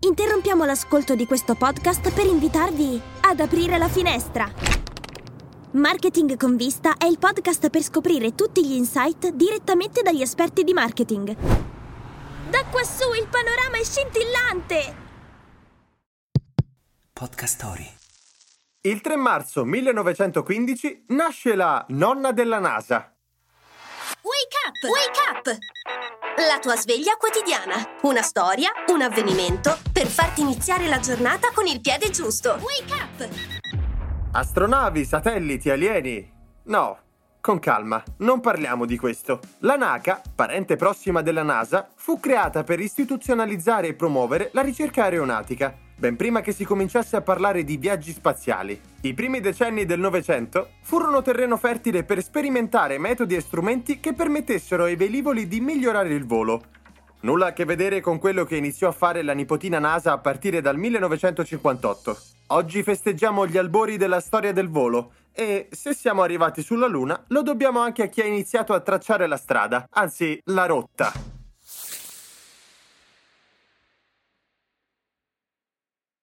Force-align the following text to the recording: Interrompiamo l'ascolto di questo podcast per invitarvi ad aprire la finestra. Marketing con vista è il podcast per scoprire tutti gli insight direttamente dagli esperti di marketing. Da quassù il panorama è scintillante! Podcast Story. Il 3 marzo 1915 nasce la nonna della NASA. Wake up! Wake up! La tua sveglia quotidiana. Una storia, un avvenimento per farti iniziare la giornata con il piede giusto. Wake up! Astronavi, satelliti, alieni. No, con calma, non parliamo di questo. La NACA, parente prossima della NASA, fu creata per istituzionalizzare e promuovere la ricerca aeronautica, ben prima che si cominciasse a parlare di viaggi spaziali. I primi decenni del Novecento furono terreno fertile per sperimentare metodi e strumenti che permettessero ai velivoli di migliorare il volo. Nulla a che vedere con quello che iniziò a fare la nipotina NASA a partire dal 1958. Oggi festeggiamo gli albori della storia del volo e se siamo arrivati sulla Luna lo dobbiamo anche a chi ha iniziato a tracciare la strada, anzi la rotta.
Interrompiamo 0.00 0.64
l'ascolto 0.64 1.16
di 1.16 1.26
questo 1.26 1.56
podcast 1.56 2.12
per 2.12 2.24
invitarvi 2.24 3.00
ad 3.22 3.40
aprire 3.40 3.78
la 3.78 3.88
finestra. 3.88 4.48
Marketing 5.72 6.36
con 6.36 6.54
vista 6.54 6.96
è 6.96 7.06
il 7.06 7.18
podcast 7.18 7.68
per 7.68 7.82
scoprire 7.82 8.36
tutti 8.36 8.64
gli 8.64 8.74
insight 8.74 9.30
direttamente 9.30 10.02
dagli 10.02 10.22
esperti 10.22 10.62
di 10.62 10.72
marketing. 10.72 11.34
Da 12.48 12.64
quassù 12.70 13.12
il 13.12 13.26
panorama 13.28 13.76
è 13.76 13.82
scintillante! 13.82 15.06
Podcast 17.12 17.54
Story. 17.56 17.92
Il 18.82 19.00
3 19.00 19.16
marzo 19.16 19.64
1915 19.64 21.06
nasce 21.08 21.56
la 21.56 21.84
nonna 21.88 22.30
della 22.30 22.60
NASA. 22.60 23.16
Wake 24.22 24.56
up! 24.64 24.84
Wake 24.84 25.50
up! 25.50 25.77
La 26.46 26.60
tua 26.60 26.76
sveglia 26.76 27.16
quotidiana. 27.16 27.98
Una 28.02 28.22
storia, 28.22 28.70
un 28.92 29.02
avvenimento 29.02 29.76
per 29.92 30.06
farti 30.06 30.40
iniziare 30.40 30.86
la 30.86 31.00
giornata 31.00 31.48
con 31.52 31.66
il 31.66 31.80
piede 31.80 32.10
giusto. 32.10 32.60
Wake 32.60 32.92
up! 32.92 33.28
Astronavi, 34.30 35.04
satelliti, 35.04 35.68
alieni. 35.68 36.32
No, 36.66 36.98
con 37.40 37.58
calma, 37.58 38.00
non 38.18 38.38
parliamo 38.38 38.86
di 38.86 38.96
questo. 38.96 39.40
La 39.62 39.74
NACA, 39.74 40.22
parente 40.32 40.76
prossima 40.76 41.22
della 41.22 41.42
NASA, 41.42 41.88
fu 41.96 42.20
creata 42.20 42.62
per 42.62 42.78
istituzionalizzare 42.78 43.88
e 43.88 43.94
promuovere 43.94 44.50
la 44.52 44.62
ricerca 44.62 45.02
aeronautica, 45.02 45.76
ben 45.98 46.14
prima 46.14 46.40
che 46.40 46.52
si 46.52 46.64
cominciasse 46.64 47.16
a 47.16 47.22
parlare 47.22 47.64
di 47.64 47.76
viaggi 47.76 48.12
spaziali. 48.12 48.80
I 49.00 49.14
primi 49.14 49.40
decenni 49.40 49.84
del 49.84 49.98
Novecento 49.98 50.70
furono 50.82 51.22
terreno 51.22 51.56
fertile 51.56 52.04
per 52.04 52.22
sperimentare 52.22 52.98
metodi 52.98 53.34
e 53.34 53.40
strumenti 53.40 53.98
che 53.98 54.14
permettessero 54.14 54.84
ai 54.84 54.94
velivoli 54.94 55.48
di 55.48 55.60
migliorare 55.60 56.14
il 56.14 56.24
volo. 56.24 56.62
Nulla 57.20 57.46
a 57.46 57.52
che 57.52 57.64
vedere 57.64 58.00
con 58.00 58.20
quello 58.20 58.44
che 58.44 58.56
iniziò 58.56 58.88
a 58.88 58.92
fare 58.92 59.22
la 59.22 59.32
nipotina 59.32 59.80
NASA 59.80 60.12
a 60.12 60.18
partire 60.18 60.60
dal 60.60 60.76
1958. 60.76 62.18
Oggi 62.48 62.82
festeggiamo 62.84 63.46
gli 63.46 63.56
albori 63.56 63.96
della 63.96 64.20
storia 64.20 64.52
del 64.52 64.68
volo 64.68 65.12
e 65.32 65.68
se 65.72 65.94
siamo 65.94 66.22
arrivati 66.22 66.62
sulla 66.62 66.86
Luna 66.86 67.20
lo 67.28 67.42
dobbiamo 67.42 67.80
anche 67.80 68.04
a 68.04 68.06
chi 68.06 68.20
ha 68.20 68.24
iniziato 68.24 68.72
a 68.72 68.80
tracciare 68.80 69.26
la 69.26 69.36
strada, 69.36 69.86
anzi 69.90 70.40
la 70.44 70.66
rotta. 70.66 71.27